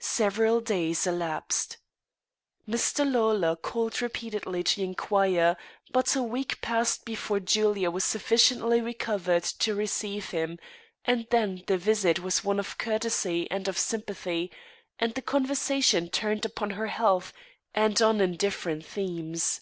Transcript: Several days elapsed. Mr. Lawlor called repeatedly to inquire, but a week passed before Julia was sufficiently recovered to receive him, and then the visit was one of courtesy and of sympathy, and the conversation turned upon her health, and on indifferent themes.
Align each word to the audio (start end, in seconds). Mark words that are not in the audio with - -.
Several 0.00 0.60
days 0.60 1.06
elapsed. 1.06 1.76
Mr. 2.68 3.08
Lawlor 3.08 3.54
called 3.54 4.02
repeatedly 4.02 4.64
to 4.64 4.82
inquire, 4.82 5.56
but 5.92 6.16
a 6.16 6.22
week 6.24 6.60
passed 6.60 7.04
before 7.04 7.38
Julia 7.38 7.88
was 7.88 8.02
sufficiently 8.02 8.80
recovered 8.80 9.44
to 9.44 9.76
receive 9.76 10.30
him, 10.30 10.58
and 11.04 11.28
then 11.30 11.62
the 11.68 11.78
visit 11.78 12.18
was 12.18 12.42
one 12.42 12.58
of 12.58 12.76
courtesy 12.76 13.48
and 13.52 13.68
of 13.68 13.78
sympathy, 13.78 14.50
and 14.98 15.14
the 15.14 15.22
conversation 15.22 16.08
turned 16.10 16.44
upon 16.44 16.70
her 16.70 16.88
health, 16.88 17.32
and 17.72 18.02
on 18.02 18.20
indifferent 18.20 18.84
themes. 18.84 19.60